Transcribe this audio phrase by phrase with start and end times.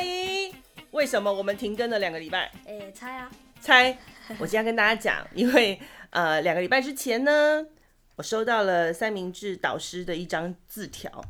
[0.00, 0.50] 阿姨，
[0.92, 2.50] 为什么我们停更了两个礼拜？
[2.64, 3.30] 哎、欸，猜啊，
[3.60, 3.98] 猜！
[4.40, 5.78] 我今天跟大家讲，因为
[6.08, 7.66] 呃，两个礼拜之前呢，
[8.16, 11.22] 我收到了三明治导师的一张字条，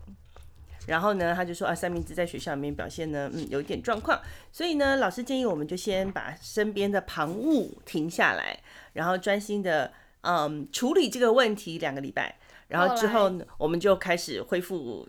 [0.86, 4.20] 然后呢，他就说啊，三明治在学校里面表现呢，嗯，有一点状况，
[4.52, 8.56] 所以呢，老师建议我们就先把身边的旁物停下来，
[8.92, 12.36] 然后专心的嗯处理这个问题两个礼拜，
[12.68, 15.08] 然后之后呢，我们就开始恢复。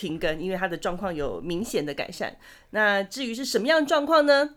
[0.00, 2.34] 停更，因为他的状况有明显的改善。
[2.70, 4.54] 那至于是什么样的状况呢？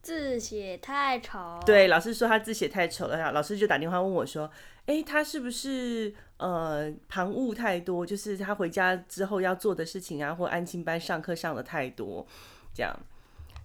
[0.00, 1.60] 字写太丑。
[1.66, 3.32] 对，老师说他字写太丑了。
[3.32, 4.48] 老师就打电话问我说
[4.86, 8.06] ：“哎，他是不是呃旁骛太多？
[8.06, 12.24] 就是他回家之后要做的事情啊，或安亲班上课上的太多，
[12.72, 12.96] 这样。”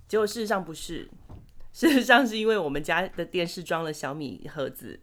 [0.09, 1.08] 结果事实上不是，
[1.73, 5.00] 事实上是因为我们家的电视装了小米盒子。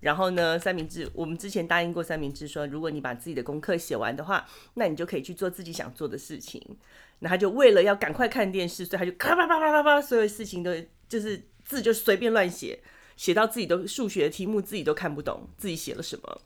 [0.00, 6.62] 然后呢，三明治，我们之前答应过三明治说，如果你把自己的功课写完的话，那你就可以去做自己想做的事情。
[7.20, 10.70] 那他就为了要赶快看电视，所以他就咔啪啪啪啪啪，所有事情都
[11.08, 12.78] 就是字就随便乱写，
[13.16, 16.40] 写到自己都数学题目自己都看不懂，自己写了什么。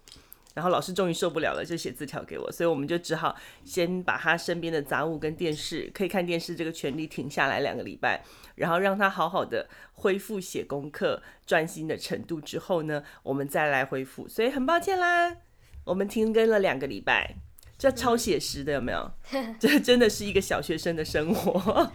[0.55, 8.25] 然后老师终于受不了了，就写字条给我，所以我们就只好先把他身边的杂物跟电视可以看电视这个权利停下来两个礼拜，
[8.57, 14.27] 然后让他好好的恢复写功课专心的程度之后呢，我们再来恢复。
[14.27, 15.37] 所以很抱歉啦，
[15.85, 17.37] 我们停更了两个礼拜，
[17.79, 19.13] 这超写实的有没有？
[19.61, 21.93] 这真的是一个小学生的生活。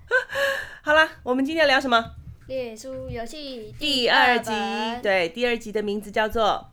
[0.82, 2.12] 好啦，我们今天聊什么？
[2.46, 4.50] 列书游戏第二集，
[5.02, 6.71] 对，第二集的名字叫做。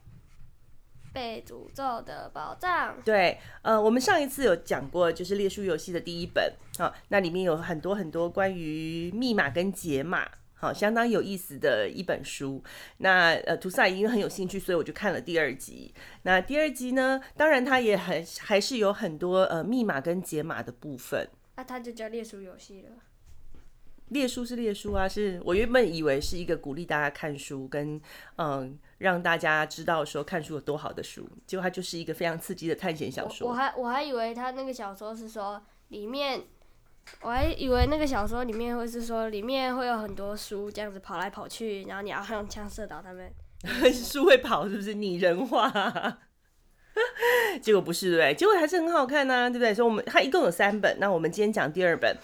[1.20, 2.96] 被诅咒的宝藏。
[3.04, 12.64] 对，呃，我们上一次有讲过，就是列书游戏的第一本啊，那里面有很多很多关于密码跟解码，好，相当有意思的一本书。
[13.00, 15.94] 那呃，图萨因为很有兴趣，所以我就看了第二集。
[16.24, 21.28] 那第二集呢，当然它也很还是有很多呃密码跟解码的部分。
[21.58, 22.92] 那它就叫列书游戏了。
[24.10, 28.00] 列书是列书啊，是我原本以为是一个鼓励大家看书跟
[28.36, 28.78] 嗯。
[29.00, 33.48] 让大家知道说看书有多好的书，结果它就是一个非常刺激的探险小说。
[33.48, 36.44] 我，我还我还以为他那个小说是说里面，
[37.22, 43.32] 我还以为那个小说里面会是说里面会有很多书这样子跑来跑去，然后你要用枪射倒他们。
[43.94, 45.72] 书会跑是不是拟人化？
[47.62, 48.34] 结果不是对不对？
[48.36, 49.74] 结果还是很好看呐、啊，对不对？
[49.74, 52.16] 所以我们它一共有三本，那我们今天讲第二本。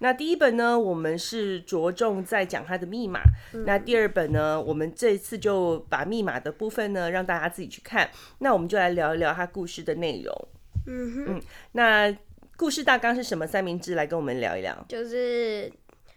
[0.00, 3.20] 那第一本呢，我们是着重在讲它的密码。
[3.52, 3.64] 嗯。
[3.64, 8.10] 那第二本呢，我们这次就把密码的部分呢，让大家自己去看。
[8.38, 10.48] 那我们就来聊一聊它故事的内容。
[10.86, 11.24] 嗯哼。
[11.28, 11.42] 嗯，
[11.72, 12.16] 那
[12.56, 13.46] 故事大纲是什么？
[13.46, 14.84] 三明治来跟我们聊一聊。
[14.88, 15.72] 就是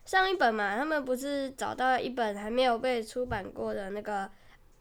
[0.06, 4.30] 上一本嘛，他们不是找到一本还没有被出版过的那个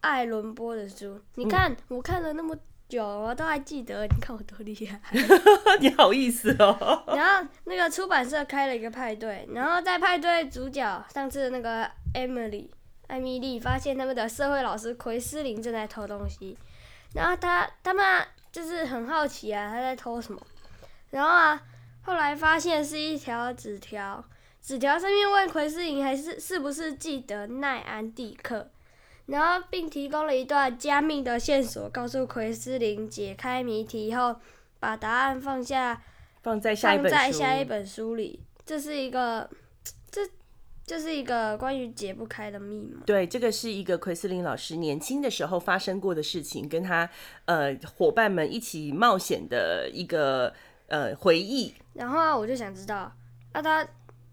[0.01, 1.19] 爱伦波的书。
[1.35, 2.57] 你看，嗯，我看了那么。
[2.89, 4.07] 久，我都还记得。
[4.07, 4.99] 你看我多厉害，
[5.79, 7.03] 你好意思哦。
[7.15, 12.69] 然后那个出版社开了一个派对，然后在派对主角上次那个 Emily
[13.07, 16.57] 艾米丽发现他们的社会老师奎斯林正在偷东西，
[17.13, 20.41] 然后他他们就是很好奇啊，他在偷什么？
[21.11, 21.61] 然后啊，
[22.01, 24.23] 后来发现是一条纸条，
[24.61, 28.69] 纸条上面问奎斯林还是是不是记得奈安蒂克。
[29.27, 34.35] 然后，并提供了一段加密的线索，告诉奎斯林解开谜题后，
[34.79, 36.01] 把答案放下，
[36.41, 38.39] 放在下一本书，放在下一本书里。
[38.65, 39.49] 这是一个，
[40.09, 40.21] 这
[40.85, 43.01] 这是一个关于解不开的密码。
[43.05, 47.09] 对，这个是一个奎斯林老师年轻的时候发生过的事情，跟他
[47.45, 50.53] 呃伙伴们一起冒险的一个
[50.87, 51.73] 呃回忆。
[51.95, 53.11] 然后啊，我就想知道，
[53.51, 53.89] 那、啊、他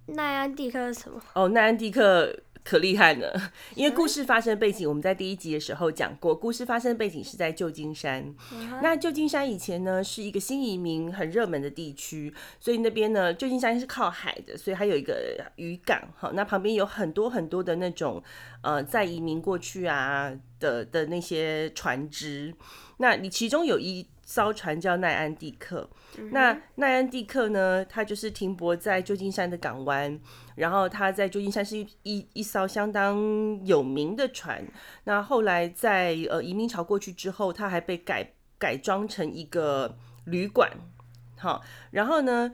[0.07, 1.21] 奈安蒂克是什么？
[1.35, 2.33] 哦，奈安蒂克。
[2.65, 3.27] 可厉害呢，
[3.75, 8.35] 因为故事发生背景，我们在第一集的时候讲过，故事发生背景是在旧金山。
[8.83, 16.01] 那旧金山以前呢是一个新移民很热门的地区，所以那边呢，旧金山是靠海的，所以它有一个渔港。
[16.17, 18.23] 好，那旁边有很多很多的那种
[18.63, 22.55] 呃，在移民过去啊的的那些船只。
[22.97, 25.89] 那你其中有一艘船叫奈安蒂克，
[26.31, 30.19] 那奈安蒂克呢，它就是停泊在旧金山的港湾。
[30.57, 33.19] 然后它在旧金山是一一一艘相当
[33.65, 34.65] 有名的船。
[35.03, 39.97] 那后来在呃移民潮过去之后，它还被改改装成一个
[40.27, 40.71] 旅馆。
[41.37, 41.61] 好，
[41.91, 42.53] 然后呢，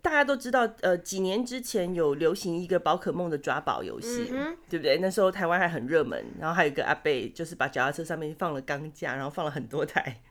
[0.00, 4.98] 大家都知道，呃，几年之前有流行一个宝可梦的抓宝游戏，嗯，对不对？
[4.98, 6.24] 那时候台湾还很热门。
[6.40, 10.22] 然后还有一个阿贝，就是把脚踏车上面放了钢架，然后放了很多台。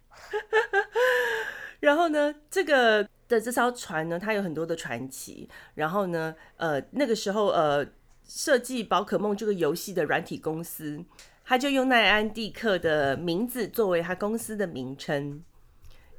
[1.81, 3.07] 然后呢，这个。
[3.27, 5.49] 的这艘船呢，它有很多的传奇。
[5.73, 7.83] 然后呢，呃，那个时候，呃，
[8.23, 11.03] 设计宝可梦这个游戏的软体公司，
[11.43, 15.43] 他就用奈安蒂克的名字作为他公司的名称。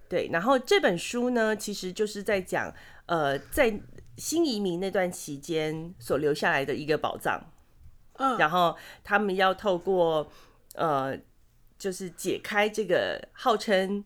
[0.08, 2.74] 对，然后这本书呢，其实就是在讲，
[3.06, 3.80] 呃，在
[4.16, 7.40] 新移民那段期间所留下来的一个宝藏。
[8.14, 10.28] 嗯，然后他们要透过
[10.74, 11.16] 呃，
[11.78, 14.04] 就是解开这个号称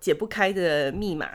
[0.00, 1.30] 解不开的密码，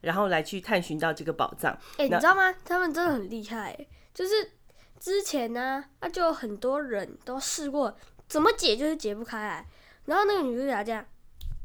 [0.00, 1.72] 然后来去探寻到这个宝藏。
[1.96, 2.54] 哎、欸，你知道吗？
[2.64, 4.52] 他们真的很厉害，就是
[4.98, 7.96] 之前呢，那就有很多人都试过
[8.26, 9.66] 怎么解，就是解不开来。
[10.06, 11.04] 然后那个女主角这样，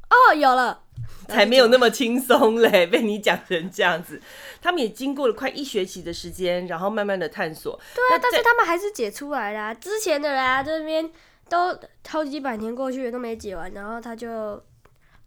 [0.10, 0.84] 哦，有了，
[1.28, 4.22] 才没有那么轻松嘞， 被你讲成这样子。
[4.62, 7.80] 他们也经过了快一学期的时间，然后慢慢的探索。
[7.96, 9.74] 对啊，但是他们还是解出来啦。
[9.74, 11.10] 之前的人啊，这边
[11.50, 14.64] 都好几百年过去了都没解完，然后他就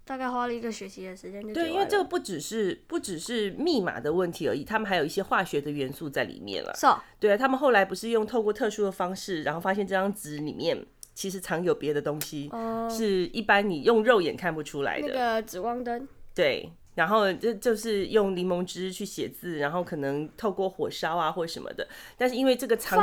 [0.05, 1.55] 大概花了一个学期的时间就。
[1.55, 6.73] 对，因为这个不只是不只是密码的问题而已，他们还有一些化学的元素在里面了。
[6.75, 6.87] 是。
[7.19, 10.87] 对啊，他们后来不是用透过特殊的方式，然后发现这张纸里面。
[11.15, 15.09] 其实藏有别的东西，哦，是一般你用肉眼看不出来的。
[15.09, 16.07] 那个紫光灯。
[16.35, 21.89] 对，然后就就是用柠檬汁去写字，然后可能透过火烧啊或什么的。
[22.19, 23.03] 但是因为这个藏!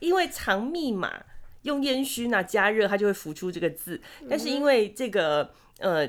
[0.00, 1.24] 因为藏密码
[1.62, 4.00] 用烟熏啊加热，它就会浮出这个字。
[4.28, 6.08] 但是因为这个呃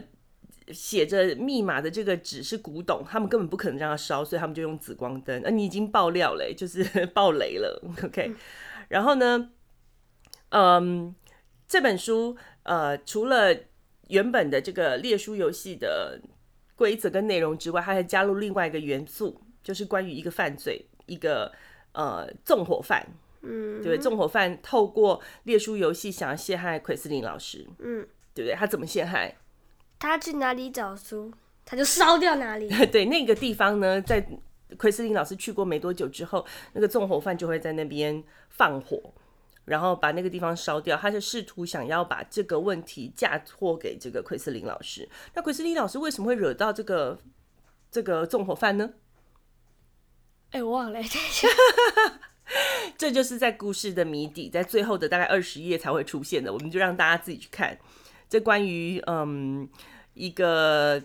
[0.71, 5.41] 写着密码的这个纸是古董，他们根本不可能让它烧，所以他们就用紫光灯。
[5.43, 7.81] 呃，你已经爆料了， 就是爆雷了。
[8.03, 8.35] OK，嗯，
[8.89, 9.49] 然后呢？
[10.51, 11.13] 嗯，
[11.67, 13.55] 这本书呃，除了
[14.07, 16.19] 原本的这个列书游戏的
[16.75, 21.51] 规则跟内容之外，它还加入另外一个元素，就是关于一个犯罪，一个
[21.91, 23.05] 呃纵火犯，
[23.41, 28.55] 嗯，对，纵火犯透过列书游戏想要陷害奎斯林老师，嗯，对不对？
[28.55, 29.37] 他怎么陷害？
[29.97, 31.33] 他去哪里找书，
[31.65, 32.69] 他就烧掉哪里。
[32.91, 34.25] 对，那个地方呢，在
[34.77, 39.13] 奎斯林老师去过没多久之后，那个纵火犯就会在那边放火。
[39.65, 45.07] 然后把那个地方烧掉，他就试图想要把这个问题嫁祸给这个奎斯林老师。
[45.35, 47.21] 那奎斯林老师为什么会惹到这个
[47.91, 48.93] 这个纵火犯呢？
[50.49, 51.47] 哎，我忘了，等一下，
[52.97, 56.51] 这就是在故事的谜底，在最后的大概二十页才会出现的。
[56.51, 57.77] 我们就让大家自己去看
[58.27, 59.67] 这关于嗯
[60.13, 61.01] 一个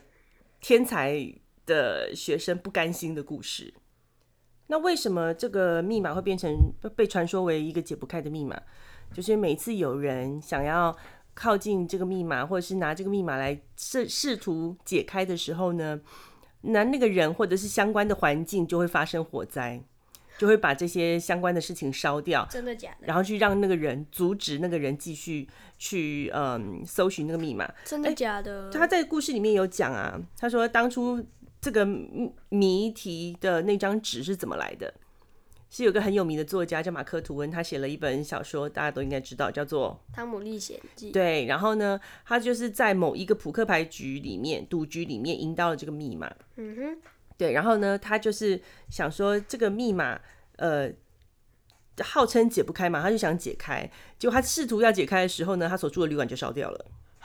[0.61, 1.33] 天才
[1.67, 3.73] 的学生不甘心的故事。
[4.69, 6.57] 那为什么这个密码会变成
[6.97, 8.61] 被传说为一个解不开的密码？
[9.13, 10.97] 就是每次有人想要
[11.35, 16.01] 靠近这个密码，或者是拿这个密码来试试图解开的时候呢，
[16.63, 19.85] 那那个人或者是相关的环境就会发生火灾，
[20.39, 22.47] 就会把这些相关的事情烧掉。
[22.51, 23.07] 真的假的？
[23.07, 25.49] 然后去让那个人阻止那个人继续
[25.79, 27.73] 去嗯搜寻那个密码。
[27.85, 28.71] 真的假的？
[28.71, 31.25] 他在故事里面有讲啊，他说当初。
[31.61, 31.83] 这个
[32.51, 34.93] 谜题的那张纸是怎么来的？
[35.71, 41.09] 是有个很有名的作家叫马克吐温，他写了一本小说，大家都应该知道，叫做《汤姆历险记》。
[41.15, 46.31] 对，然后呢，他就是在某一个扑克牌局里面、赌局里面赢到了这个密码。
[46.57, 46.99] 嗯哼。
[47.37, 50.21] 对，然后呢，他就是想说这个密码，
[50.57, 50.91] 呃，
[52.03, 53.91] 号称解不开嘛，他就想解开。
[54.19, 56.87] 结果他试图要解开的时候呢，他所住的旅馆就烧掉了。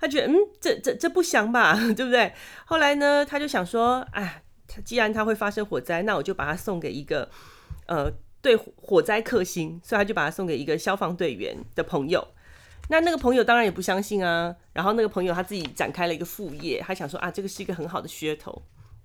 [0.00, 2.34] 他觉得嗯，这这这不祥吧， 对不对？
[2.64, 4.42] 后来呢，他就想说，哎，
[4.84, 7.30] 既然他会发生火灾，那我就把它送给一个
[7.86, 8.10] 呃
[8.42, 12.26] 对火灾克星，所以他就把它送给一个消防队员的朋友。
[12.88, 18.60] 那那个朋友当然也不相信啊，然后那个朋友他自己展开了一个副业，他想说啊，这个是一个很好的噱头。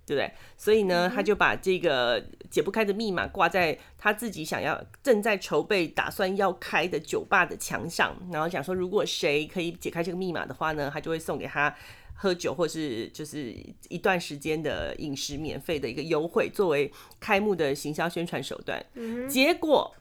[0.10, 0.32] 对不对？
[0.58, 11.76] 所以呢，他就把这个解不开的密码挂在他自己想要、正在筹备、打算要开的酒吧的墙上，然后讲说，如果谁可以解开这个密码的话呢，他就会送给他
[12.16, 13.56] 喝酒，或是就是
[13.88, 18.84] 一段时间的饮食免费的一个优惠，作为开幕的行销宣传手段。
[18.96, 19.30] 嗯。
[19.30, 19.96] 结果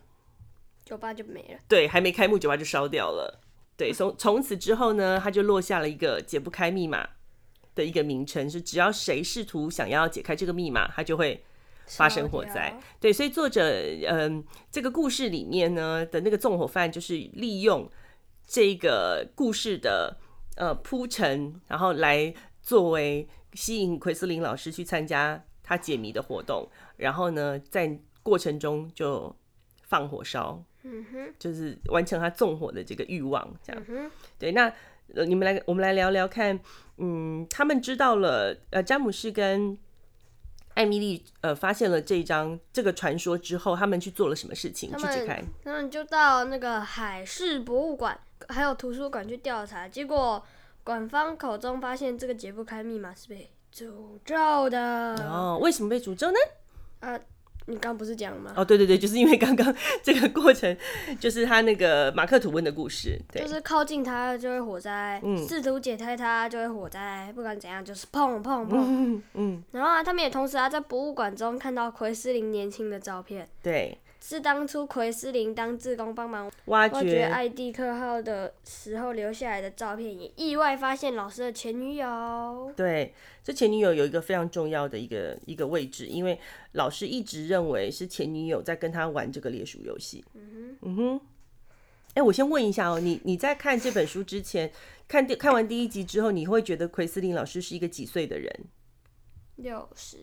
[0.87, 1.59] 酒吧就没了。
[1.69, 3.41] 对，还没开幕，酒吧就烧掉了。
[3.77, 7.07] 对，从从此之后呢，他就落下了一个解不开密码
[7.79, 11.45] 的一个名称是，只要谁试图想要解开这个密码，它就会
[11.87, 12.77] 发生火灾。
[12.99, 13.63] 对，所以作者
[14.09, 17.89] 嗯，这个故事里面呢的那个纵火犯，就是利用
[18.49, 20.19] 这个故事的
[20.57, 29.33] 呃铺陈，然后来作为吸引奎斯林老师去参加他解谜的活动，然后呢在过程中就
[29.85, 33.83] 放火烧，嗯哼，就是完成他纵火的这个欲望，这样。
[34.37, 34.73] 对，那。
[35.15, 36.61] 呃，你们来，我们来聊聊看，
[36.99, 39.79] 嗯，他们知道了，呃，詹姆士跟
[40.75, 44.91] 艾米丽，呃，发现了这一张这个传说之后，他们去做了什么事情？
[44.97, 45.43] 去解开？
[45.65, 50.45] 他们就到那个海事博物馆还有图书馆去调查，结果
[50.85, 55.17] 馆方口中发现这个解不开密码是被诅咒的。
[55.25, 56.39] 哦，为什么被诅咒呢？
[57.01, 57.21] 呃，
[57.69, 58.53] 你刚不是讲了吗？
[58.57, 60.77] 哦，对对对，就是因为刚刚这个过程，
[61.21, 73.99] 就是他那个马克吐温的故事，对，就是靠近他就会火灾，嗯，试图解开他就会火灾，不管怎样就是砰砰砰，嗯嗯，然后啊，他们也同时啊在博物馆中看到奎斯林年轻的照片，对。
[74.21, 82.73] 是当初奎斯林当志工帮忙挖掘艾蒂克号的时候留下来的照片，也意外发现老师的前女友。
[82.77, 86.39] 对，这前女友有一个非常重要的一个一个位置，因为
[86.73, 90.25] 老师一直认为是前女友在跟他玩这个猎鼠游戏。
[90.35, 91.21] 嗯哼，嗯哼。
[92.15, 94.73] 哎，我先问一下哦，你你在看这本书之前，
[95.07, 98.53] 看第看完第一集之后，你会觉得奎斯林老师是一个几岁的人？
[99.57, 100.17] 六十。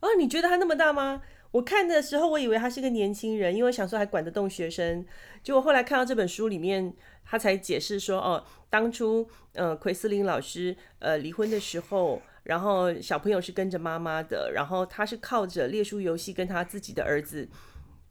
[0.00, 1.22] 哦，你觉得他那么大吗？
[1.56, 5.02] 我看的时候，我以为他是个年轻人，因为想说还管得动学生。
[5.42, 6.94] 结果后来看到这本书里面，
[7.24, 17.48] 他才解释说，哦，当初呃奎斯林老师呃离婚的时候，然后小朋友是跟着妈妈的，然后他是靠着列书游戏跟他自己的儿子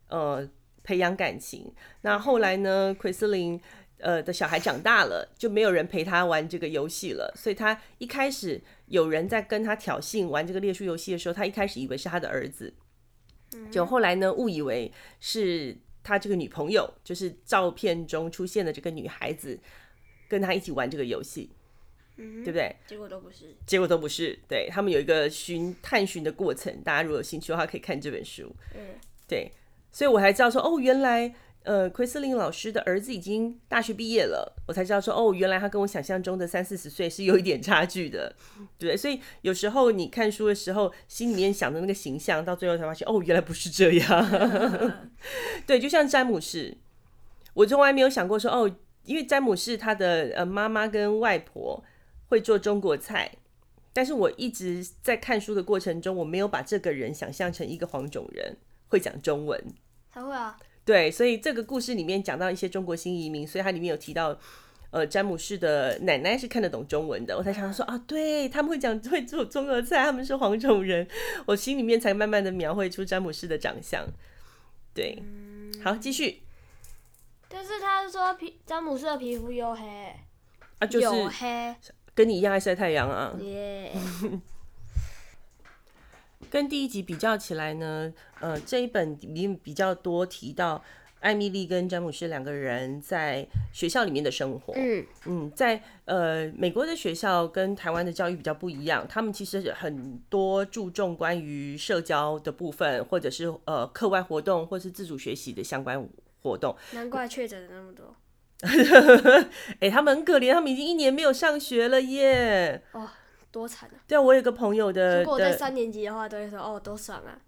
[0.09, 0.49] 呃
[0.83, 1.71] 培养感情。
[2.01, 3.61] 那后来呢，奎斯林
[3.99, 12.73] 呃的小孩长大了，就没有人陪他玩这个游戏了，所以他一开始有人在跟他挑衅玩这个列书游戏的时候，他一开始以为是他的儿子。
[13.71, 19.59] 就后来呢，误以为是他这个女朋友，就是照片中出现的这个女孩子，
[20.27, 21.49] 跟他一起玩这个游戏，
[22.17, 22.75] 嗯，对不对？
[22.87, 24.37] 结果都不是，结果都不是。
[24.47, 28.55] 对，他们有一个寻探寻的过程，大家如果有兴趣的话，可以看这本书。
[28.73, 28.81] 嗯，
[29.27, 29.51] 对，
[29.91, 31.33] 所以我还知道说，哦，原来。
[31.65, 38.35] 呃，奎斯林老师的儿子已经大学毕业了，我才知道说，哦，原来他跟我想象中的三四十岁是有一点差距的，
[38.77, 45.09] 对，所以有时候你看书的时候，心里面想的那个形象，到最后才发现，哦，原来不是这样。
[45.65, 46.77] 对，就像詹姆士，
[47.55, 48.71] 我从来没有想过说，哦，
[49.03, 51.83] 因为詹姆士他的呃妈妈跟外婆
[52.27, 53.31] 会做中国菜，
[53.91, 58.57] 但是我一直在看书的过程中，我没有把这个人想象成一个黄种人，
[58.87, 59.59] 会讲中文。
[60.11, 60.55] 他会啊。
[60.85, 64.37] 对，所以这个故事里面讲到一些中国新移民，所以它里面有提到，
[64.91, 71.07] 呃，詹姆士的奶奶是看得懂中文的，我才想说啊，对，他们会讲会做中国菜，他们是黄种人，
[71.47, 74.05] 我心里面才慢慢的描绘出詹姆士的长相。
[74.93, 75.21] 对，
[75.83, 76.43] 好，继续。
[77.49, 80.15] 但是他说皮詹姆士的皮肤黝黑，
[80.77, 81.75] 啊，就是黝黑，
[82.13, 83.33] 跟你一样爱晒太阳啊。
[83.41, 83.91] 耶。
[86.55, 90.81] 跟第一集比较起来呢，呃，这一本里面比较多提到
[91.19, 94.73] 艾米丽跟詹姆斯两个人在学校里面的生活。
[94.77, 106.07] 嗯嗯，在呃美国的学校跟台湾的教育比较不一样，他们其实很多注重关于社交的部分，或者是呃课外活动，或是自主学习的相关
[106.41, 106.73] 活动。
[106.93, 108.15] 难怪确诊了那么多。
[108.61, 108.69] 哎、
[109.81, 112.81] 欸，他们很可怜，他们已经一年没有上学了耶。
[112.93, 113.09] 哦
[113.55, 113.95] 多惨啊！
[114.05, 117.39] 对啊，我有个朋友的，如果我在三年级的话，都会说哦，多爽啊！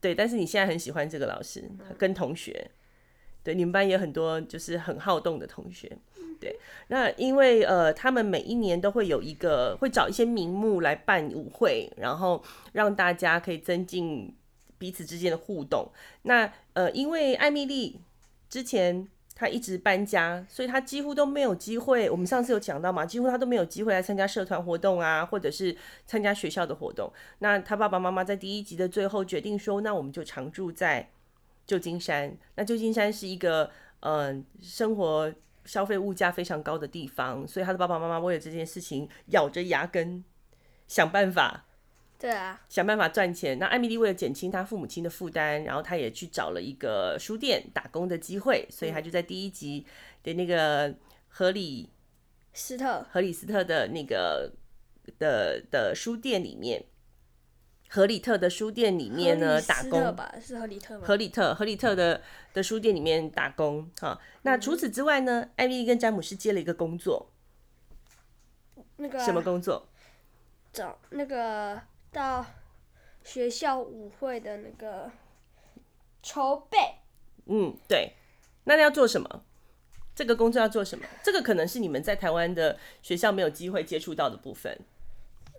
[0.00, 2.70] 对，但是你现在很喜欢这个老师，跟同学，
[3.42, 5.98] 对，你们班也很多就是很好动的同学，
[6.40, 6.58] 对。
[6.88, 14.34] 那因为呃，他们每一年都会有一个，会找一些名目来办舞会，然后让大家可以增进
[14.78, 15.92] 彼此之间的互动。
[16.22, 18.00] 那呃，因为艾米丽
[18.48, 19.06] 之前。
[19.40, 22.10] 他一直搬家，所以他几乎都没有机会。
[22.10, 27.10] 我们上次有讲到嘛，几乎他都没有机会来参加社团活动啊，或者是参加学校的活动。
[27.38, 31.08] 那他爸爸妈妈在第一集的最后决定说，那我们就常住在
[31.66, 32.36] 旧金山。
[32.56, 33.70] 那旧金山是一个
[34.00, 35.32] 嗯、生活
[35.64, 40.22] 消费物价非常高的地方，所以他的爸爸妈妈为了这件事情咬着牙根
[40.86, 41.64] 想办法。
[42.20, 43.58] 对啊，想办法赚钱。
[43.58, 49.86] 那艾米丽为了减轻她父母亲的负担，然后她也去找了一个书店打工的机会，所以她就在第一集
[50.22, 50.94] 的那个
[51.28, 51.88] 荷里
[52.52, 54.52] 斯特荷里斯特的那个
[55.18, 56.84] 的的书店里面，
[57.88, 61.06] 荷里特的书店里面呢打工吧，是荷里特吗？
[61.06, 62.20] 荷里特荷里特的
[62.52, 63.90] 的书店里面打工。
[63.98, 67.32] 哈，那除此之外呢，艾米丽跟詹姆斯接了一个工作，
[68.96, 69.88] 那个、啊、什么工作？
[70.70, 71.80] 找那个。
[72.12, 72.44] 到
[73.22, 75.10] 学校舞会的那个
[76.22, 76.78] 筹备，
[77.46, 78.14] 嗯，对，
[78.64, 79.44] 那要做什么？
[80.14, 81.06] 这个工作要做什么？
[81.22, 84.78] 这个可能是你们在台湾的学校没有机会接触到的部分。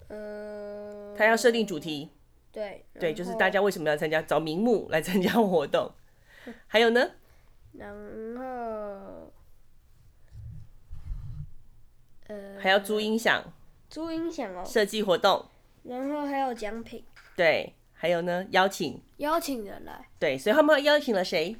[0.09, 2.09] 嗯，他要设定主题，
[2.51, 5.91] 对，对，就是大家为什么要参加，找名目来参加活动。
[6.67, 7.11] 还有呢？
[7.73, 7.89] 然
[8.37, 9.31] 后，
[12.27, 13.53] 呃，还要租音响，
[13.89, 15.45] 租音响哦，设计活动。
[15.83, 17.03] 然后还有奖品，
[17.35, 21.55] 对，还有呢，邀请邀请人来，对，所以他们邀请了谁？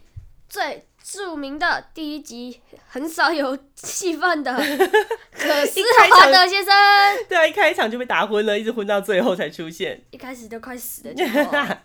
[0.47, 4.53] 最著名的第一集很少有戏份的
[5.31, 6.73] 可斯华德先生，
[7.29, 11.13] 对啊，一开场就被打昏了，一直昏到最后才出现，一开始都快死了，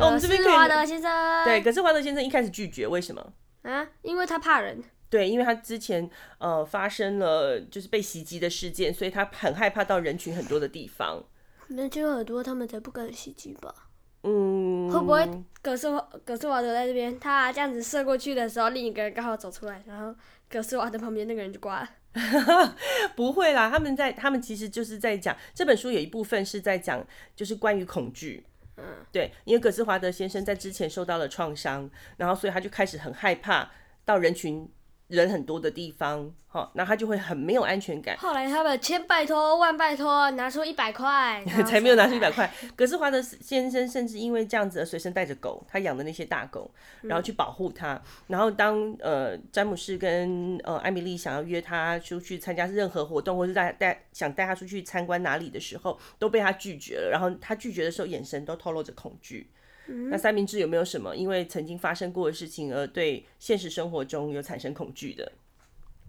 [0.00, 1.44] 我们这边华德先生。
[1.44, 3.32] 对，可是华德先生一开始拒绝，为什么？
[3.62, 4.82] 啊，因为他怕人。
[5.08, 11.22] 对，因为他之前呃发生了就是被袭击的事件，所以他很害怕到人群很多的地方。
[11.68, 13.74] 人群很多，他们才不敢袭击吧？
[14.22, 15.28] 嗯，会不会
[15.62, 15.88] 葛斯
[16.24, 20.14] 葛斯瓦德在这边，他这样子射过去的时候，另一个人刚好走出来，然后
[20.48, 21.88] 葛斯瓦德旁边那个人就挂了？
[23.14, 28.44] 不会啦，他们在他们其实就是在讲这本书有一部分是在讲就是关于恐惧。
[28.76, 33.70] 嗯，对，因为葛斯华德先生在之前受到了创伤，然后所以他就开始很害怕
[34.04, 34.68] 到人群。
[35.08, 38.16] 人很多的地方，好，那他就会很没有安全感。
[38.16, 42.52] 后来他们千拜托万拜托，拿出一百块， 才没有拿出一百块。
[42.74, 46.68] 格斯华德先生甚至因为这样子而随身带着狗，他养的那些大狗，
[47.02, 47.94] 然后去保护他。
[47.94, 57.10] 嗯、然后当呃詹姆士跟呃艾米丽想要约他出去参加任何活动，或是带带想带他出去参观哪里的时候，都被他拒绝了。
[57.12, 59.48] 然后他拒绝的时候，眼神都透露着恐惧。
[60.10, 65.32] 那三明治有没有什么因为曾经发生过的事情而对现实生活中有产生恐惧的？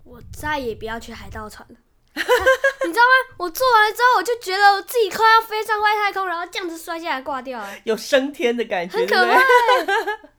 [0.04, 1.76] 我再也不要去海盗船了，
[2.16, 3.36] 你知道吗？
[3.38, 9.42] 我做完了之后，我就觉得我自己快要飞上外太空，然后这样子摔下来挂掉了，有升天的感觉，很可怕。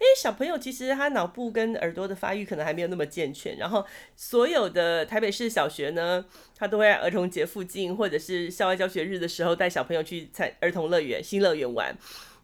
[0.00, 6.24] 因为小朋友其实他脑部跟耳朵的发育可能还没有那么健全，然后所有的台北市小学呢，
[6.56, 11.96] 他都会在儿童节附近或者是校外教学日的时候带小朋友去参儿童乐园、新乐园玩。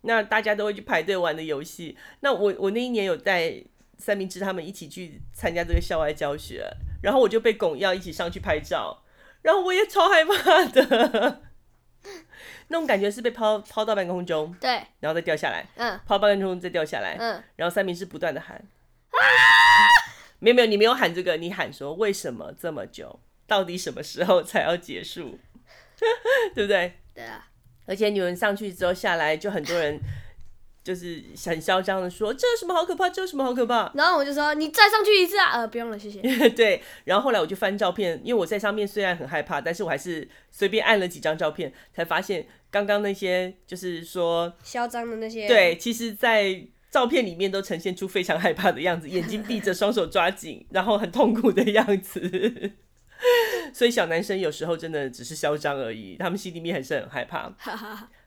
[0.06, 1.96] 那大家都会去排队玩的游戏。
[2.20, 3.54] 那我我那一年有带
[3.99, 6.68] 三明治他们一起去参加这个校外教学，
[7.02, 9.02] 然后我就被拱要一起上去拍照，
[9.42, 11.42] 然后我也超害怕的，
[12.68, 19.18] 那种感觉是被抛抛到半空中，对，然后再掉下来，嗯，抛半空中再掉下来，嗯，然后三明治不断的喊，啊，
[20.38, 25.38] 没有没有，你没有喊这个，你喊说为什么这么久，到底什么时候才要结束，
[26.54, 26.94] 对不对？
[27.14, 27.49] 对啊。
[27.87, 29.99] 而且你们上去之后下来，就很多人
[30.83, 33.09] 就是很嚣张的说：“这有什么好可怕？
[33.09, 36.20] 这有什么好可怕？”然后我就说：“你再上去一次啊！”呃，不用了，谢谢。
[36.51, 36.83] 对。
[37.05, 45.49] 然后后来我就翻照片，因为我在上面虽然很害怕，但是我还是随便按了几张照片，才发现刚刚那些就是说嚣张的那些。
[45.49, 52.73] 对，其实，在照片里面都呈现出非常害怕的样子，眼睛闭着，双手抓紧，然后很痛苦的样子。
[53.72, 57.53] 所以小男生有时候真的只是嚣张而已，他们心里面还是很害怕。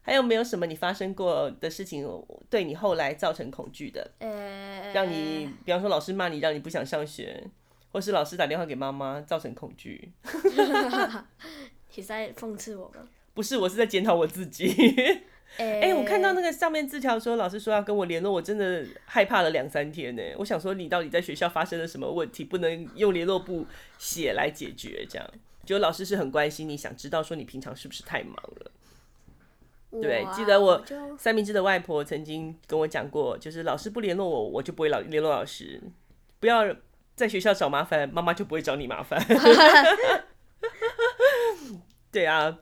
[0.02, 2.08] 还有没有什么你发生过的事情
[2.50, 4.12] 对你后来造成恐惧的？
[4.94, 7.44] 让你，比方说老师骂你，让你不想上学，
[7.92, 10.14] 或是老师打电话给妈妈造成恐惧。
[11.96, 13.08] 你在讽刺我吗？
[13.34, 14.68] 不是，我是在检讨我自己。
[15.56, 20.22] 哎、欸，我看到那个上面字条说，老师说要跟我联络，我真的害怕了两三天呢。
[20.38, 23.66] 我想说，你到底在学校发生了什么问题，不能用联络簿
[23.98, 25.06] 写来解决？
[25.10, 25.28] 这样，
[25.66, 28.72] 就老师是很关心你，想知道说你平常是不是太忙了？
[30.02, 30.84] 对，记得我
[31.18, 35.82] 三明治的外婆曾经跟我讲过，就是老师不联络我，我就不会老联络老师。
[36.40, 36.76] 不要
[37.16, 39.20] 在学校找麻烦，妈妈就不会找你麻烦。
[42.12, 42.60] 对啊。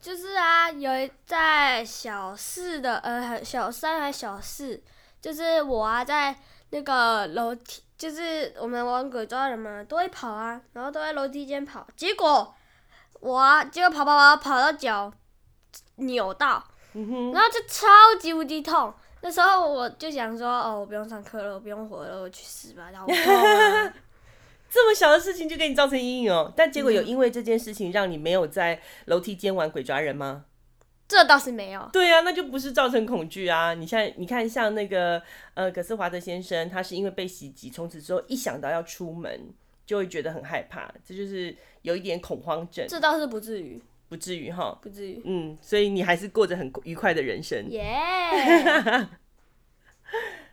[0.00, 4.80] 就是啊，有一在小四的呃小三还小四，
[5.20, 6.34] 就是我啊在
[6.70, 12.54] 那个楼梯，就是我们玩鬼抓人嘛，都会跑啊，然后都在楼梯间跑，结果
[13.20, 15.12] 我啊结果跑跑跑跑到脚
[15.96, 17.86] 扭到，然后就超
[18.20, 18.94] 级无敌痛。
[19.20, 23.92] 那时候我就想说，哦，我不用上课了，我不用活了，我去死吧，然后我。
[24.70, 30.44] 这么小的事情就给你造成阴影哦，但结果有因为这件事情让你没有在楼梯间玩鬼抓人吗？
[31.08, 31.88] 这倒是没有。
[31.90, 33.72] 对啊，那就不是造成恐惧啊！
[33.72, 35.22] 你像你看，像那个
[35.54, 39.48] 呃，葛斯华德先生，他是因为被袭击，从此之后一想到要出门
[39.86, 42.86] 就会觉得很害怕，这就是有一点恐慌症。
[42.86, 45.22] 这倒是不至于，不至于哈，不至于。
[45.24, 47.70] 嗯，所以你还是过着很愉快的人生。
[47.70, 49.06] 耶、yeah!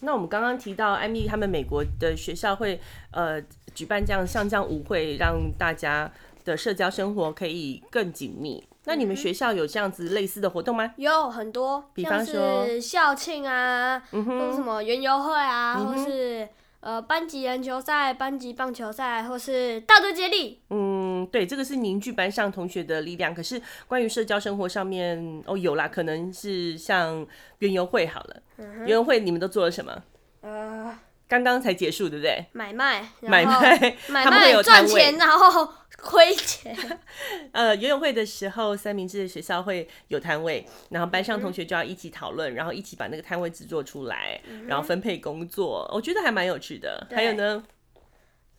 [0.00, 3.40] 那我们刚刚提到艾米丽他们美国的学校会呃
[3.74, 6.10] 举办这样像这样舞会，让大家
[6.44, 8.62] 的社交生活可以更紧密。
[8.84, 10.94] 那你们学校有这样子类似的活动吗？
[10.96, 16.48] 有很多，比方说校庆啊，嗯哼，或什么园游会啊，嗯、或是。
[16.80, 20.60] 呃，班级篮球赛、班级棒球赛，或是大队接力。
[20.70, 23.34] 嗯，对，这个是凝聚班上同学的力量。
[23.34, 27.26] 可是关于社交生活上面，哦，有啦，可能是像
[27.58, 28.42] 园游会好了。
[28.58, 30.02] 园游、嗯、会你们都做了什么？
[30.40, 30.98] 呃。
[31.28, 32.42] 刚刚才结束，对不对？
[32.52, 36.74] 买卖，买卖，买 卖赚钱，然后亏钱。
[37.52, 45.86] 呃，游泳会的时候，三明治的学校会有摊位，然后班上同学就要一起讨论，嗯、然后一起把那个摊位制作出来，嗯、然后分配工作。
[45.92, 47.06] 我觉得还蛮有趣的。
[47.10, 47.62] 对还有呢，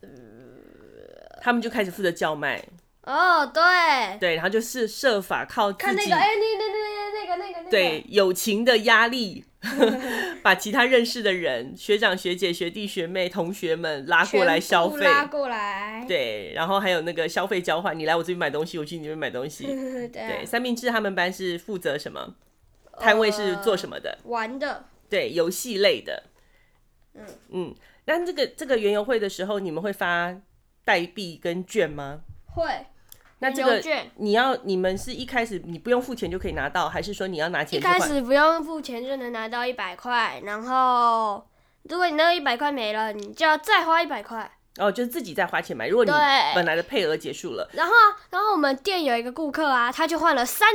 [0.01, 0.09] 呃、
[1.41, 2.63] 他们就开始负责叫卖。
[3.03, 3.61] 哦，对，
[4.19, 9.43] 对，然后就是设法靠自己看那个，哎，那那那那个那个那个，对友情的压力，
[10.43, 19.65] 把其他认识的人、学长学姐、学弟学妹、同学们拉过来消费，拉过来，对，然后还有那个消费交换，你来我这边买东西，我去你那边买东西，
[20.09, 22.35] 对，对，三明治他们班是负责什么？
[22.99, 24.19] 摊位是做什么的？
[24.23, 26.23] 呃、玩的，对，游戏类的。
[27.15, 27.75] 嗯嗯，
[28.05, 30.35] 那这个这个园游会的时候，你们会发
[30.89, 32.21] 代币跟券吗？
[32.55, 32.65] 会。
[33.37, 33.79] 那这个
[34.15, 37.77] 你要你们是一开始你不用付钱就可以拿到，还是说你要拿钱？
[37.77, 41.47] 一开始不用付钱就能拿到一百块，然后
[41.83, 44.51] 如果你那一百块没了，你就要再花一百块。
[44.79, 45.87] 哦，就是自己再花钱买。
[45.87, 46.11] 如果你
[46.55, 47.93] 本来的配额结束了，然后
[48.31, 50.67] 然后我们店有一个顾客啊，他就换了三。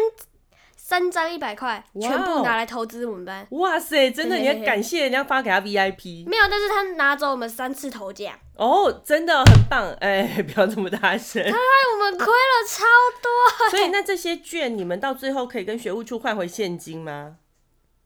[0.76, 3.46] 三张一百块，全部拿来投资我们班。
[3.52, 6.28] 哇塞，真的，你要感谢人家发给他 VIP。
[6.28, 8.34] 没有，但是他拿走我们三次头奖。
[8.56, 9.92] 哦，真的很棒。
[10.00, 11.42] 哎、欸，不要这么大声。
[11.42, 11.58] 他害
[11.92, 12.84] 我们亏了超
[13.22, 13.70] 多。
[13.70, 17.38] 所以那这些券，你们到最后可以跟学务处换回现金吗？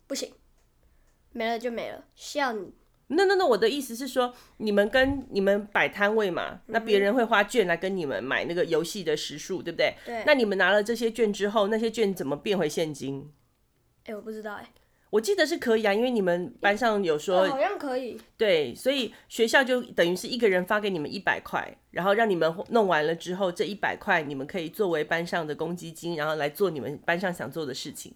[0.06, 0.32] 不行，
[1.32, 2.72] 没了就没了，笑你。
[3.08, 9.96] 那那那，我的意思是说，你们跟你们摆摊位嘛，嗯、那别人会花券来跟你们买那个游戏的时数，对不对？
[10.04, 10.22] 对。
[10.26, 13.32] 那你们拿了这些券之后，那些券怎么变回现金？
[14.04, 14.68] 哎、欸，我不知道哎、欸。
[15.10, 18.20] 我记得是可以啊，因为你们班上有说好像可以。
[18.36, 28.12] 对，所以学校就等于是一个人发给你们一百块，然后让你们弄完了之后，这一百块你们可以作为班上的公积金，然后来做你们班上想做的事情。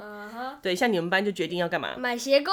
[0.61, 1.97] 对，像你们班就决定要干嘛？
[1.97, 2.53] 买鞋柜。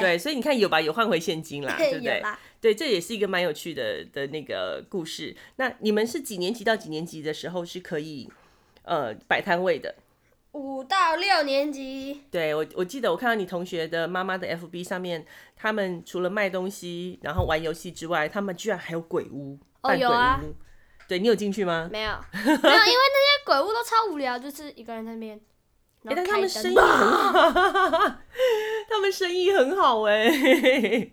[0.00, 2.22] 对，所以你看有吧，有换回现金啦， 对不对？
[2.60, 5.34] 对，这也是一个蛮有趣的的那个故事。
[5.56, 8.28] 那你们是几年级到几年级的时候是可以
[8.84, 9.94] 呃摆摊位的？
[10.52, 15.24] 五到六年级，对，我我记得我看到你同学的妈妈的 FB 上面，
[15.56, 20.08] 他们除了卖东西，然后玩游戏之外，他们居然还有鬼屋，办鬼屋。
[20.08, 20.40] 哦，有啊。
[21.06, 21.88] 对，你有进去吗？
[21.90, 25.40] 没有， 没有，因为那些鬼屋都超无聊，就是一个人在那边。
[26.04, 27.42] 哎，但他们生意很好，
[28.88, 30.30] 他们生意很好哎。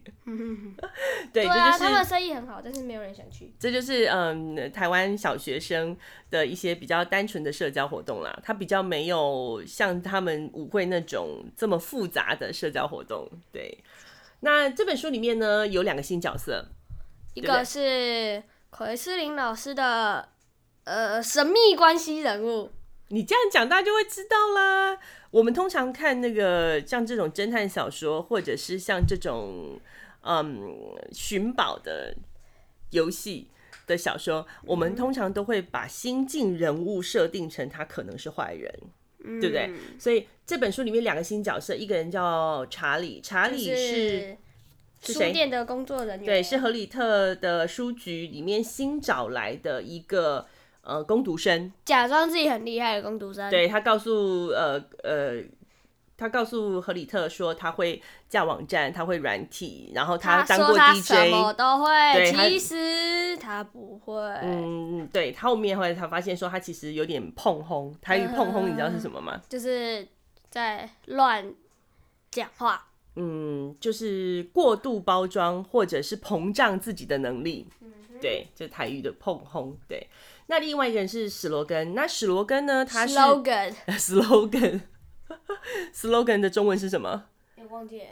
[1.34, 3.54] 对，对啊，就是、他们生意很好，但是没有人想去。
[3.60, 5.96] 这就是嗯，台湾小学生
[6.30, 8.40] 的一些比较单纯的社交活动啦。
[8.44, 13.28] 他比较没有像他们舞会那种这么复杂的社交活动。
[13.52, 13.84] 对，
[14.42, 16.66] 那这本书里面呢，有两个新角色，
[17.34, 20.30] 一个是奎斯林老师的
[20.86, 22.72] 呃神秘关系人物。
[23.10, 24.98] 你这样讲，大家就会知道啦。
[25.32, 29.80] 我们通常看那个像这种侦探小说，或者是像这种
[30.24, 30.74] 嗯
[31.12, 32.14] 寻宝的
[32.92, 33.48] 游戏
[33.86, 38.74] 的小说，我们通常都会把新进人物设定成他可能是坏人，
[39.24, 39.72] 嗯，对不对？
[39.98, 44.38] 所以这本书里面两个新角色，一个人叫查理，查理是
[45.00, 50.48] 是书店的工作人员，对，是荷里特的书局里面新找来的一个。
[50.88, 55.44] 呃，工读生假装自己很厉害的工读生，对，他告诉呃呃，
[56.16, 64.14] 他告诉何里特说他会架网站，他会软体，然后他当过 DJ，什么都会，其实他不会。
[64.42, 69.42] 嗯，对，他后面后来他发现说他其实有点碰轰，台语碰轰你知道是什么吗？
[69.50, 70.08] 就是
[70.50, 71.54] 在乱
[72.32, 72.88] 讲话。
[73.18, 77.68] 嗯，就是过度包装或者是膨胀自己的能力。
[77.82, 80.08] 嗯、对，就台语的碰轰，对。
[80.48, 82.86] 那另外一个人是史罗根，那史罗根呢？
[82.86, 84.82] 他是 slogan，slogan，slogan
[85.94, 87.26] slogan 的中文是什么？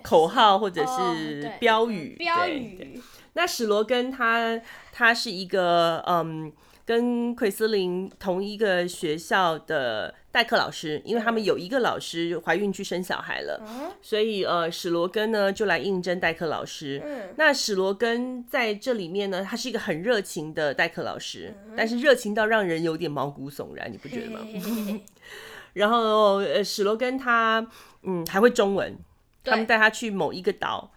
[0.03, 2.15] 口号或者是标语？
[2.17, 3.01] 标语。
[3.33, 6.51] 那史罗根他他是一个嗯。
[6.87, 17.01] 跟奎斯林同一个学校的代课老师，因为他们有一个老师怀孕去生小孩了，嗯、所以呃史罗根呢就来应征代课老师。
[17.05, 24.41] 嗯、那史罗根在这里面呢，他是一个很热情的代课老师，嗯、但是热情到让人有点毛骨悚然，你不觉得吗？
[24.43, 25.05] 嘿嘿嘿
[25.71, 27.65] 然后呃史罗根他
[28.03, 28.93] 嗯还会中文，
[29.41, 30.91] 他们带他去某一个岛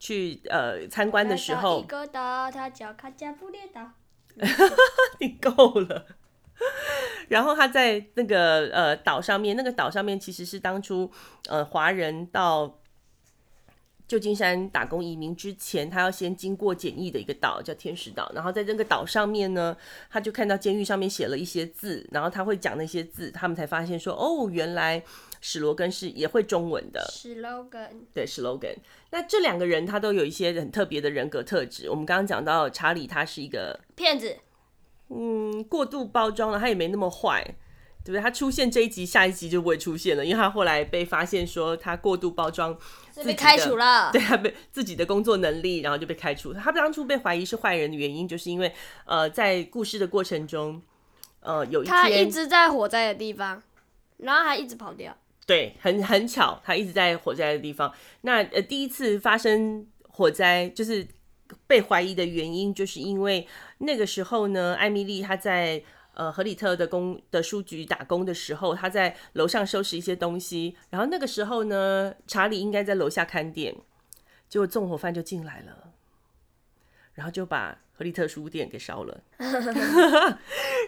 [0.00, 3.92] 去呃参观的时候，一个岛，他叫卡加布列岛。
[5.20, 6.06] 你够了。
[7.28, 11.10] 然后他在那个呃岛上面，那个岛上面其实是当初
[11.48, 12.78] 呃华人到
[14.08, 18.30] 旧金山打工移民之前，他要先经过简易的一个岛，叫天使岛。
[18.34, 19.76] 然后在这个岛上面呢，
[20.10, 25.00] 他就看到监狱上面写了一些字，然后他会讲那些字，他们才发现说，哦，原来
[25.40, 27.08] 史罗根是也会中文的。
[27.12, 28.74] slogan 对 slogan。
[29.10, 31.88] 那这两个人他都有一些很特别的人格特质。
[31.88, 34.36] 我们刚刚讲到查理，他是一个骗子。
[35.10, 37.42] 嗯，过度包装了，他也没那么坏，
[38.04, 38.20] 对不对？
[38.20, 42.78] 他出现这一集，下一集就不会出现了，因为他后来被发现说他过度包装，
[43.24, 44.10] 被开除了。
[44.14, 46.52] 对，他被自己的工作能力，然后就被开除。
[46.54, 48.72] 他当初被怀疑是坏人的原因，就是因为
[49.04, 50.80] 呃，在故事的过程中，
[51.40, 53.60] 呃，有一天他一直在火灾的地方，
[54.18, 55.16] 然后还一直跑掉。
[55.46, 57.92] 对，很很巧，他一直在火灾的地方。
[58.20, 61.04] 那呃，第一次发生火灾，就是
[61.66, 63.44] 被怀疑的原因，就是因为
[63.80, 65.82] 那个时候呢，艾米丽她在
[66.14, 73.74] 呃荷里特的工的书局打工的时候，她在楼上收拾一些东西，然后那个时候呢，查理应该在楼下看店，
[74.48, 75.92] 结果纵火犯就进来了，
[77.14, 79.20] 然后就把荷里特书店给烧了。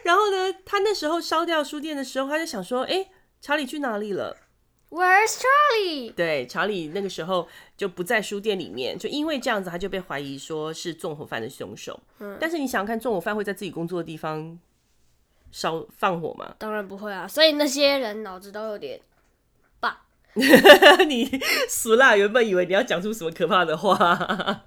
[0.03, 3.09] 然后呢，他那时候烧掉书店的时候，他就想说，哎，
[3.41, 4.37] 查理去哪里了
[4.93, 6.13] ？Where's Charlie？
[6.13, 11.99] 对，查理那个时候就不在书店里面，就因为这样子，他就被怀疑说是纵火犯的凶手。
[12.19, 14.59] 嗯，但是你想想看，纵火犯会在自己工作的地方
[15.51, 16.53] 烧放火吗？
[16.59, 19.01] 当然不会啊，所以那些人脑子都有点
[19.79, 19.97] 棒。
[21.07, 21.25] 你
[21.67, 22.15] 死啦！
[22.15, 24.63] 原本以为你要讲出什么可怕的话。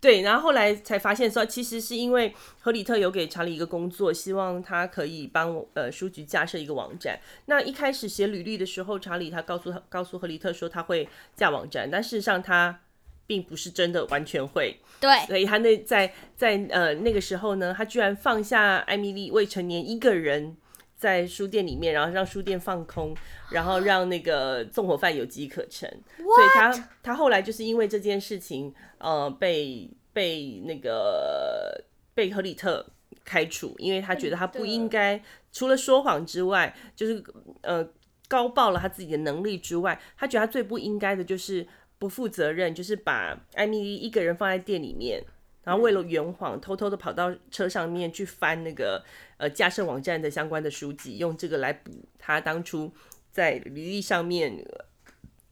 [0.00, 7.18] 对，然后后来才发现说，其实是因为何里特有给查理一个工作，希望他可以帮呃书局架设一个网站。
[7.46, 12.80] 那一开始写履历的时候，查理他告诉告诉何里特说他会架网站，但事实上他
[13.26, 14.78] 并不是真的完全会。
[15.00, 20.56] 对，所以他那在在呃那个时候呢，他居然放下艾米丽未成年一个人
[21.02, 23.12] 在书店里面，然后让书店放空，
[23.50, 25.90] 然后让那个纵火犯有机可乘。
[26.16, 31.84] 所以他他后来就是因为这件事情，呃，被被那个
[32.14, 32.86] 被赫里特
[33.24, 37.20] 开除，因为他觉得他不应该除了说谎之外，就是
[37.62, 37.84] 呃
[38.28, 41.66] 高报了他自己的能力之外，他觉得他最不应该的就是
[41.98, 45.20] 不负责任，就是把艾米丽一个人放在店里面。
[45.64, 49.04] 然后为了圆谎，偷偷的跑到车上面去翻那个
[49.36, 52.92] 呃架设网站的相关的书籍，用这个来补他当初
[53.30, 54.66] 在履历上面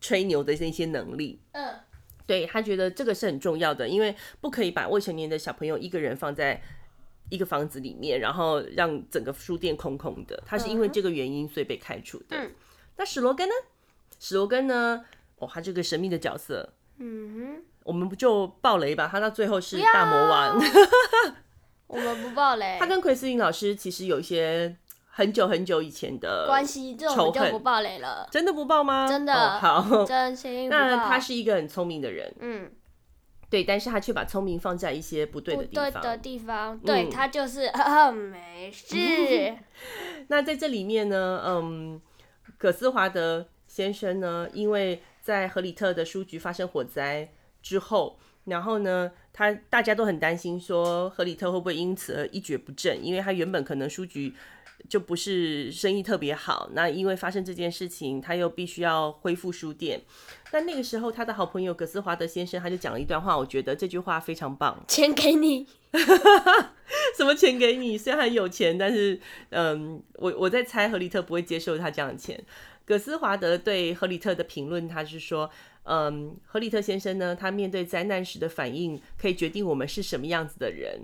[0.00, 1.40] 吹牛的那些能力。
[1.52, 1.74] 嗯，
[2.26, 6.60] 对，他觉得这个是很重要的，因为不可以把未成年的小朋友一个人放在
[7.28, 10.42] 一个房子里面，然后让整个书店空空的。
[10.44, 12.36] 他是因为这个原因所以被开除的。
[12.36, 12.52] 嗯，
[12.96, 13.54] 那史罗根呢？
[14.18, 15.04] 史罗根呢？
[15.36, 16.72] 哦，他这个神秘的角色。
[17.00, 17.62] 嗯哼。
[17.82, 19.08] 我们不就爆雷吧？
[19.10, 20.56] 他到最后是大魔王。
[21.88, 22.76] 我们不爆雷。
[22.80, 28.28] 他跟奎斯林老师其实有一些很久很久以前的关系，这种就不爆雷了。
[28.30, 29.08] 真的不爆吗？
[29.08, 29.34] 真的。
[29.34, 30.68] 哦、好，真心。
[30.68, 32.32] 那他是一个很聪明的人。
[32.38, 32.70] 嗯。
[33.48, 36.02] 对，但是他却把聪明放在一些不对的地方。
[36.02, 36.78] 的地方。
[36.78, 37.68] 对，嗯、他就是
[38.12, 39.56] 没事。
[40.28, 42.00] 那在这里面呢，嗯，
[42.56, 47.32] 葛斯华德先生呢，因为在荷里特的书局发生火灾。
[47.62, 53.04] 之后，然后呢，他大家都很担心，说荷里特会不会因此而一蹶不振？
[53.04, 54.32] 因为他原本可能书局
[54.88, 60.00] 就不是生意特别好，那因为发生这件事情，他又必须要恢复书店。
[60.50, 64.82] 但那个时候，他的好朋友葛斯华德先生他就讲了一段话，我觉得这句话非常棒。
[64.88, 65.66] 钱给你？
[67.14, 67.98] 什么钱给你？
[67.98, 72.42] 虽然很有钱，但是，嗯，我我在猜荷里特不会接受他这样的钱。
[72.90, 75.48] 葛斯华德对赫里特的评论，他是说。
[75.84, 81.00] 嗯，赫里特先生呢，他面对灾难时的反应可以决定我们是什么样子的人。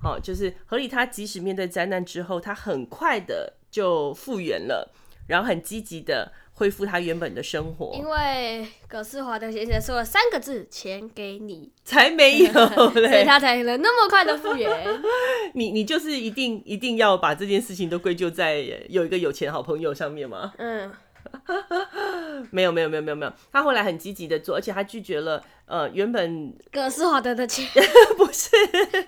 [0.00, 4.92] 好、哦，就是荷里，他即使面对灾难之后，他很快的就复原了，
[5.26, 7.94] 然后很积极的恢复他原本的生活。
[7.96, 12.52] 因为葛斯华德先生说了三个字：“钱给你。”才没有
[12.94, 14.70] 嘞，所以他才能那么快的复原。
[15.54, 18.58] 你你就是一定一定要把这件事情都归咎在
[18.90, 20.52] 有一个有钱好朋友上面吗？
[20.58, 20.92] 嗯。
[22.50, 27.66] 没有没有没有没有没有，他后来很积极的做，而且他拒绝了呃原本格斯华德的钱，
[28.16, 28.50] 不是，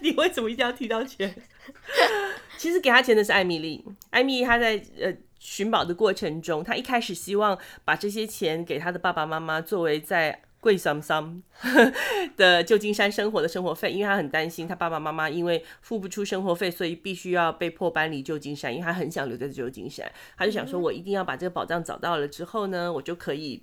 [0.01, 1.35] 你为什么一定要提到钱？
[2.59, 10.41] 其实给他钱的是艾米丽，艾米丽她在呃寻宝的过程中，她一开始希望把这些钱给她的爸爸妈妈作为在。
[10.65, 11.43] 贵桑桑
[12.39, 18.73] 的旧金山生活的生活费，因为他很担心他爸爸妈妈因为付不出生活费，所以必须要被迫搬离旧金山。
[18.73, 23.63] 因为他很想留在旧金山，他就想说：“我一定要把这个宝藏找到了之后呢，我就可以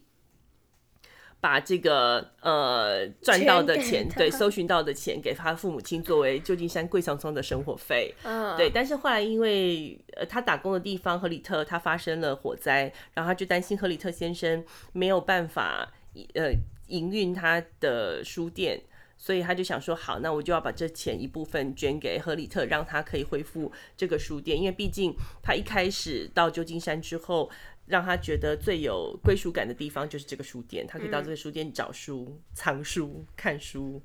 [1.40, 8.14] 把这个呃赚到的钱，对，搜寻到的钱给他父母亲作为旧金山贵桑桑的生活费。”
[8.58, 8.70] 对。
[8.70, 15.92] 但是后来因为呃他打工的地方和里特他发生了火灾，然后他就担心荷里特先生没有办法
[16.34, 16.54] 呃。
[16.88, 18.82] 营运他的书店，
[19.17, 24.58] 所以他就想说：好，那我就要把这钱一部分捐给赫里特，让他可以恢复这个书店。
[24.58, 27.50] 因为毕竟他一开始到旧金山之后，
[27.86, 34.02] 让他觉得最有归属感的地方就是这个书店，他可以到这个书店找书、藏书、看书，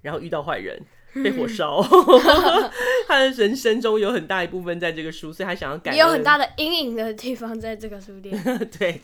[0.00, 0.80] 然后遇到坏人，
[1.14, 1.82] 被火烧，
[3.06, 5.92] 他的人生中有很大一部分在这个书，所以他想要改。
[5.92, 8.34] 也有很大的阴影的地方在这个书店。
[8.78, 9.00] 对，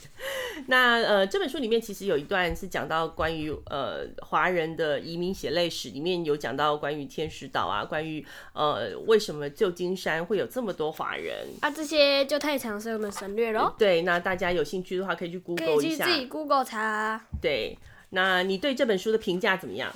[0.66, 13.74] 那呃，这本书里面其实有一段是讲到关于呃华人的移民血泪史，里面有讲到关于天使岛啊，关于呃为什么旧金山会有这么多华人啊，这些就太长，所以我们省略喽。
[13.78, 17.20] 对，那大家有兴趣的话可以去 Google 一下，可以去自己 Google 查。
[17.42, 17.76] 对，
[18.10, 19.92] 那你对这本书的评价怎么样？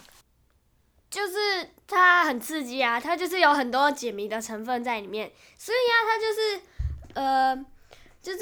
[1.12, 1.34] 就是
[1.86, 6.60] 它很刺激啊，它就是有很多解谜的成分在里面，所以啊，它就是
[7.12, 7.66] 呃，
[8.22, 8.38] 就是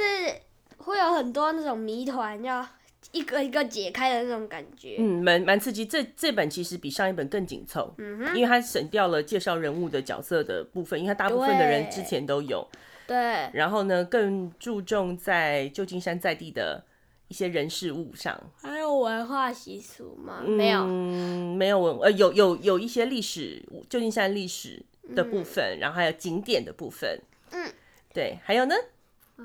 [0.76, 2.64] 会有很多那种谜团要
[3.10, 4.94] 一个一个解开的那种感觉。
[5.00, 5.84] 嗯，蛮蛮刺激。
[5.84, 12.64] 这这本其实比上一本更紧凑，嗯哼，因为它省掉了介绍人物的角色的部分，因为它大部分的人之前都有。
[13.08, 13.50] 对。
[13.52, 16.84] 然后呢，更注重在旧金山在地的。
[17.30, 20.42] 一些人事物上，还有文化习俗吗？
[20.44, 27.72] 没有，嗯，没有文，呃，有有有一些历史，旧金山历史的部分，嗯，然后还有景点的部分，嗯，
[28.12, 28.74] 对，还有呢，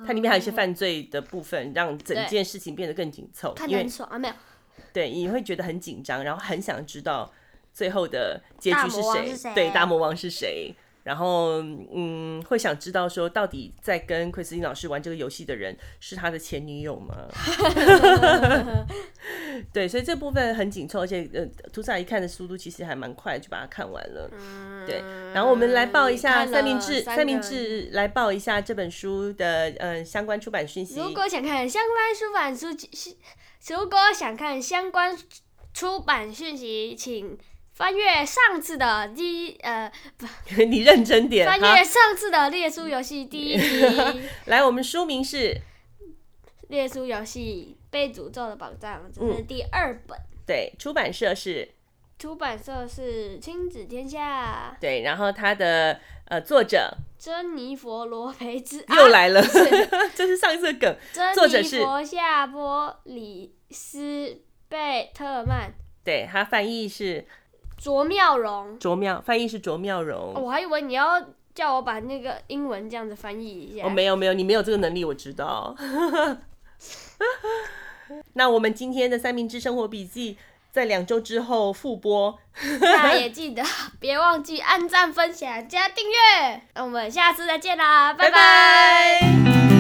[0.04, 4.34] 它里面还有一些犯罪的部分，让整件事情变得更紧凑，看得很爽啊，没有，
[4.92, 7.32] 对，你会觉得很紧张，然后很想知道
[7.72, 9.04] 最后的结局是
[9.38, 10.74] 谁，对，大魔王是谁。
[11.06, 11.62] 然后，
[11.94, 17.28] 嗯，会想知道说，到底在跟奎斯汀老师玩这个游戏的人是他的前女友吗？
[19.72, 24.28] 对，所以这部分很紧凑，而且呃，图萨一看的速度其实还蛮快，就把它看完了。
[24.88, 31.00] 对，然后我们来报一下三明治，三明治来报一下这本书的呃相关出版讯息。
[31.00, 33.16] 如果想看相关出版书是，
[33.76, 35.16] 如果想看相关
[35.72, 37.38] 出版讯息，请。
[37.76, 40.26] 翻阅上次的第一呃不，
[40.64, 41.46] 你认真点。
[41.46, 44.22] 翻阅上次的列书游戏第一集。
[44.46, 45.50] 来，我们书名是
[46.70, 50.18] 《列书游戏：被诅咒的宝藏》，这是第二本。
[50.18, 51.70] 嗯、对，出版社是
[52.18, 54.78] 出版社是亲子天下。
[54.80, 60.98] 对，然后他的呃作者珍妮佛罗培兹又来了，啊、这是上一次的梗。
[61.34, 65.74] 作者是夏波里斯贝特曼。
[66.06, 67.28] 对，他翻译是。
[67.78, 70.34] 卓妙容，卓妙翻译是卓妙容。
[70.36, 71.22] 哦，我还以为你要
[71.54, 73.86] 叫我把那个英文这样子翻译一下。
[73.86, 75.76] 哦，没有没有，你没有这个能力，我知道。
[78.34, 80.38] 那我们今天的三明治生活笔记
[80.72, 82.38] 在两周之后复播，
[82.82, 83.64] 大家也记得
[84.00, 86.62] 别忘记按赞、分享、加订阅。
[86.76, 89.20] 那我们下次再见啦，拜拜。
[89.22, 89.75] 拜拜。